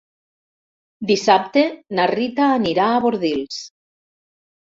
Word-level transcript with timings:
Dissabte 1.11 1.61
na 1.99 2.07
Rita 2.11 2.47
anirà 2.55 2.87
a 2.95 3.05
Bordils. 3.05 3.61